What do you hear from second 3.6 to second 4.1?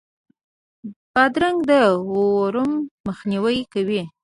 کوي.